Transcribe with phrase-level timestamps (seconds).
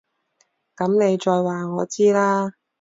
[0.75, 2.55] 噉你再話我知啦